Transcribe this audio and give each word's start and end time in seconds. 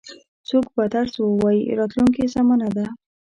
څوک 0.47 0.65
به 0.75 0.83
درس 0.95 1.13
ووایي 1.19 1.63
راتلونکې 1.79 2.31
زمانه 2.35 2.67
ده. 2.75 2.85